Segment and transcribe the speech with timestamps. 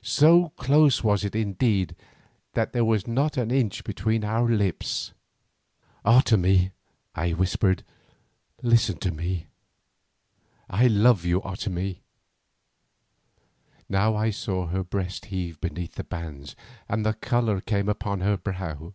[0.00, 1.94] So close was it indeed
[2.54, 5.12] that there was not an inch between our lips.
[6.06, 6.70] "Otomie,"
[7.14, 7.84] I whispered,
[8.62, 9.44] "listen to me.
[10.70, 11.98] I love you, Otomie."
[13.86, 16.56] Now I saw her breast heave beneath the bands
[16.88, 18.94] and the colour come upon her brow.